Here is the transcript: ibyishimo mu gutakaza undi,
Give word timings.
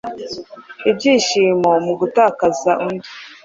ibyishimo 0.89 1.69
mu 1.85 1.93
gutakaza 1.99 2.71
undi, 2.87 3.09